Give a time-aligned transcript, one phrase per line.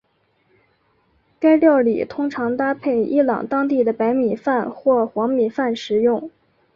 [1.39, 6.31] 该料理通常搭配伊朗当地的白米饭或黄米饭食用。